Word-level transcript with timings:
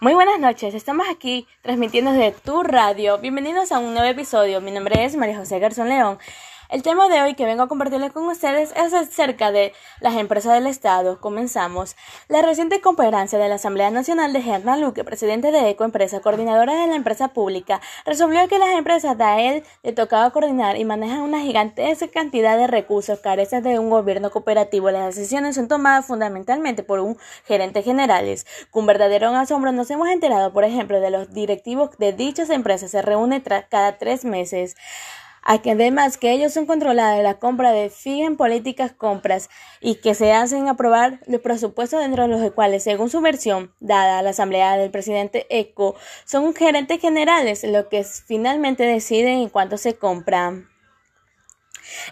Muy 0.00 0.14
buenas 0.14 0.38
noches, 0.38 0.74
estamos 0.74 1.08
aquí 1.08 1.48
transmitiendo 1.60 2.12
desde 2.12 2.30
tu 2.30 2.62
radio. 2.62 3.18
Bienvenidos 3.18 3.72
a 3.72 3.80
un 3.80 3.94
nuevo 3.94 4.08
episodio. 4.08 4.60
Mi 4.60 4.70
nombre 4.70 5.04
es 5.04 5.16
María 5.16 5.36
José 5.36 5.58
Garzón 5.58 5.88
León. 5.88 6.18
El 6.70 6.82
tema 6.82 7.08
de 7.08 7.22
hoy 7.22 7.32
que 7.34 7.46
vengo 7.46 7.62
a 7.62 7.68
compartirles 7.68 8.12
con 8.12 8.28
ustedes 8.28 8.74
es 8.76 8.92
acerca 8.92 9.50
de 9.50 9.72
las 10.00 10.16
empresas 10.16 10.52
del 10.52 10.66
Estado. 10.66 11.18
Comenzamos. 11.18 11.96
La 12.28 12.42
reciente 12.42 12.82
conferencia 12.82 13.38
de 13.38 13.48
la 13.48 13.54
Asamblea 13.54 13.90
Nacional 13.90 14.34
de 14.34 14.40
Hernán 14.40 14.82
Luque, 14.82 15.02
presidente 15.02 15.50
de 15.50 15.70
Eco 15.70 15.84
Empresa, 15.84 16.20
coordinadora 16.20 16.74
de 16.74 16.86
la 16.86 16.94
empresa 16.94 17.28
pública, 17.28 17.80
resolvió 18.04 18.46
que 18.48 18.58
las 18.58 18.68
empresas 18.76 19.16
de 19.16 19.48
él 19.48 19.64
le 19.82 19.92
tocaba 19.94 20.28
coordinar 20.28 20.76
y 20.76 20.84
manejan 20.84 21.22
una 21.22 21.40
gigantesca 21.40 22.06
cantidad 22.08 22.58
de 22.58 22.66
recursos 22.66 23.18
carecen 23.20 23.62
de 23.62 23.78
un 23.78 23.88
gobierno 23.88 24.30
cooperativo. 24.30 24.90
Las 24.90 25.16
decisiones 25.16 25.54
son 25.54 25.68
tomadas 25.68 26.04
fundamentalmente 26.04 26.82
por 26.82 27.00
un 27.00 27.16
gerente 27.46 27.82
generales. 27.82 28.46
Con 28.70 28.84
verdadero 28.84 29.34
asombro 29.34 29.72
nos 29.72 29.90
hemos 29.90 30.08
enterado, 30.08 30.52
por 30.52 30.64
ejemplo, 30.64 31.00
de 31.00 31.08
los 31.08 31.32
directivos 31.32 31.96
de 31.96 32.12
dichas 32.12 32.50
empresas 32.50 32.90
se 32.90 33.00
reúnen 33.00 33.42
cada 33.70 33.96
tres 33.96 34.26
meses 34.26 34.76
además 35.42 36.18
que 36.18 36.32
ellos 36.32 36.52
son 36.52 36.66
controlados 36.66 37.16
de 37.16 37.22
la 37.22 37.38
compra 37.38 37.72
de 37.72 37.90
fijen 37.90 38.36
políticas 38.36 38.92
compras 38.92 39.50
y 39.80 39.96
que 39.96 40.14
se 40.14 40.32
hacen 40.32 40.68
aprobar 40.68 41.20
los 41.26 41.40
presupuestos 41.40 42.00
dentro 42.00 42.24
de 42.24 42.28
los 42.28 42.50
cuales, 42.52 42.82
según 42.82 43.10
su 43.10 43.20
versión 43.20 43.72
dada 43.80 44.18
a 44.18 44.22
la 44.22 44.30
asamblea 44.30 44.76
del 44.76 44.90
presidente 44.90 45.46
ECO, 45.50 45.96
son 46.24 46.54
gerentes 46.54 47.00
generales 47.00 47.64
los 47.64 47.86
que 47.86 48.04
finalmente 48.04 48.84
deciden 48.84 49.40
en 49.40 49.48
cuánto 49.48 49.76
se 49.76 49.96
compran. 49.96 50.68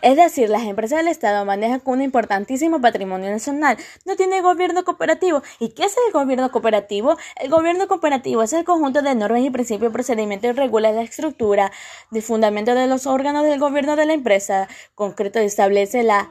Es 0.02 0.16
decir, 0.16 0.50
las 0.50 0.62
empresas 0.64 0.98
del 0.98 1.08
Estado 1.08 1.44
manejan 1.44 1.82
un 1.84 2.02
importantísimo 2.02 2.80
patrimonio 2.80 3.30
nacional. 3.30 3.76
No 4.04 4.16
tiene 4.16 4.40
gobierno 4.40 4.84
cooperativo. 4.84 5.42
¿Y 5.58 5.70
qué 5.70 5.84
es 5.84 5.96
el 6.06 6.12
gobierno 6.12 6.50
cooperativo? 6.50 7.16
El 7.36 7.50
gobierno 7.50 7.88
cooperativo 7.88 8.42
es 8.42 8.52
el 8.52 8.64
conjunto 8.64 9.02
de 9.02 9.14
normas 9.14 9.42
y 9.42 9.50
principios, 9.50 9.92
procedimientos 9.92 10.50
y 10.50 10.52
regula 10.52 10.92
la 10.92 11.02
estructura, 11.02 11.72
de 12.10 12.22
fundamento 12.22 12.74
de 12.74 12.86
los 12.86 13.06
órganos 13.06 13.44
del 13.44 13.58
gobierno 13.58 13.96
de 13.96 14.06
la 14.06 14.12
empresa. 14.12 14.68
Concreto 14.94 15.38
establece 15.38 16.02
las 16.02 16.28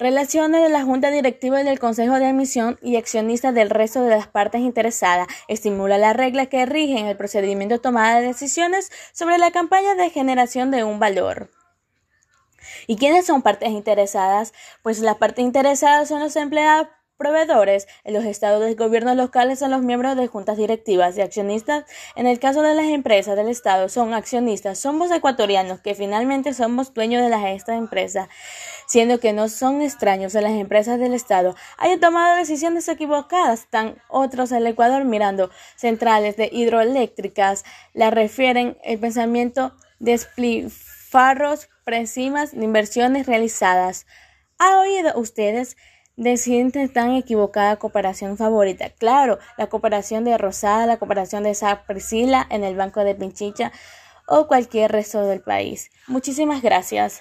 Relaciones 0.00 0.62
de 0.62 0.68
la 0.68 0.84
Junta 0.84 1.10
Directiva 1.10 1.60
y 1.60 1.64
del 1.64 1.80
Consejo 1.80 2.20
de 2.20 2.26
Admisión 2.26 2.78
y 2.80 2.94
accionistas 2.94 3.52
del 3.52 3.68
resto 3.68 4.04
de 4.04 4.10
las 4.10 4.28
partes 4.28 4.60
interesadas. 4.60 5.26
Estimula 5.48 5.98
las 5.98 6.14
reglas 6.14 6.46
que 6.46 6.64
rigen 6.66 7.06
el 7.06 7.16
procedimiento 7.16 7.74
de 7.74 7.80
tomada 7.80 8.20
de 8.20 8.28
decisiones 8.28 8.92
sobre 9.12 9.38
la 9.38 9.50
campaña 9.50 9.96
de 9.96 10.10
generación 10.10 10.70
de 10.70 10.84
un 10.84 11.00
valor. 11.00 11.50
¿Y 12.86 12.96
quiénes 12.96 13.26
son 13.26 13.42
partes 13.42 13.70
interesadas? 13.70 14.52
Pues 14.82 15.00
las 15.00 15.16
partes 15.16 15.44
interesadas 15.44 16.08
son 16.08 16.20
los 16.20 16.36
empleados 16.36 16.88
proveedores, 17.18 17.88
en 18.04 18.14
los 18.14 18.24
estados 18.24 18.64
de 18.64 18.74
gobierno 18.74 19.14
locales 19.14 19.58
son 19.58 19.72
los 19.72 19.82
miembros 19.82 20.16
de 20.16 20.28
juntas 20.28 20.56
directivas 20.56 21.18
y 21.18 21.20
accionistas. 21.20 21.84
En 22.14 22.26
el 22.26 22.38
caso 22.38 22.62
de 22.62 22.74
las 22.74 22.86
empresas 22.86 23.36
del 23.36 23.48
Estado 23.48 23.88
son 23.88 24.14
accionistas, 24.14 24.78
somos 24.78 25.10
ecuatorianos 25.10 25.80
que 25.80 25.96
finalmente 25.96 26.54
somos 26.54 26.94
dueños 26.94 27.22
de 27.22 27.28
las 27.28 27.44
esta 27.44 27.74
empresas, 27.74 28.28
siendo 28.86 29.18
que 29.18 29.32
no 29.32 29.48
son 29.48 29.82
extraños 29.82 30.34
a 30.36 30.40
las 30.40 30.52
empresas 30.52 30.98
del 31.00 31.12
Estado. 31.12 31.56
Hayan 31.76 32.00
tomado 32.00 32.36
decisiones 32.36 32.88
equivocadas, 32.88 33.60
están 33.62 34.00
otros 34.08 34.52
el 34.52 34.66
Ecuador 34.66 35.04
mirando 35.04 35.50
centrales 35.76 36.36
de 36.36 36.48
hidroeléctricas, 36.52 37.64
la 37.94 38.10
refieren 38.10 38.78
el 38.84 39.00
pensamiento 39.00 39.74
de 39.98 40.18
farros, 41.10 41.68
presimas 41.88 42.52
de 42.52 42.62
inversiones 42.62 43.26
realizadas. 43.26 44.06
¿Ha 44.58 44.78
oído 44.78 45.18
ustedes 45.18 45.78
decir 46.16 46.70
tan 46.92 47.14
equivocada 47.14 47.76
cooperación 47.76 48.36
favorita? 48.36 48.90
Claro, 48.90 49.38
la 49.56 49.68
cooperación 49.68 50.22
de 50.24 50.36
Rosada, 50.36 50.84
la 50.84 50.98
cooperación 50.98 51.44
de 51.44 51.54
Sa 51.54 51.86
Priscila 51.86 52.46
en 52.50 52.62
el 52.62 52.76
Banco 52.76 53.04
de 53.04 53.14
Pinchicha 53.14 53.72
o 54.26 54.48
cualquier 54.48 54.92
resto 54.92 55.24
del 55.24 55.40
país. 55.40 55.90
Muchísimas 56.06 56.60
gracias. 56.60 57.16